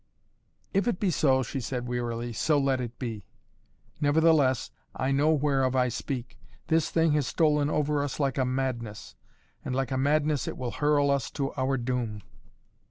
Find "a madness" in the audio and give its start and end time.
8.39-9.13, 9.91-10.47